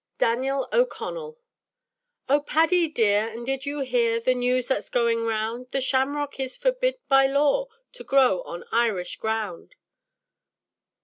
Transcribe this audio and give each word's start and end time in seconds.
DANIEL 0.17 0.67
O'CONNELL 0.73 1.37
"O 2.27 2.41
Paddy, 2.41 2.87
dear, 2.87 3.27
and 3.27 3.45
did 3.45 3.67
you 3.67 3.81
hear 3.81 4.19
The 4.19 4.33
news 4.33 4.67
that's 4.67 4.89
going 4.89 5.27
round? 5.27 5.69
The 5.69 5.79
shamrock 5.79 6.39
is 6.39 6.57
forbid 6.57 6.95
by 7.07 7.27
law 7.27 7.67
To 7.93 8.03
grow 8.03 8.41
on 8.41 8.63
Irish 8.71 9.17
ground." 9.17 9.75